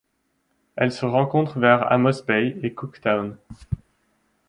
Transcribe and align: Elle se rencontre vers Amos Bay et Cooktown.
Elle 0.77 0.91
se 0.91 1.05
rencontre 1.05 1.59
vers 1.59 1.91
Amos 1.91 2.25
Bay 2.25 2.57
et 2.63 2.73
Cooktown. 2.73 3.37